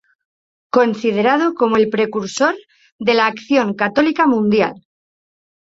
[0.71, 2.55] Considerado como el precursor
[2.97, 4.73] de la Acción Católica Mundial.